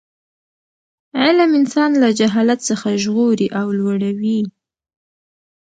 علم 1.21 1.49
انسان 1.59 1.91
له 2.01 2.09
جهالت 2.19 2.59
څخه 2.69 2.89
ژغوري 3.03 3.47
او 3.59 3.67
لوړوي. 3.79 4.41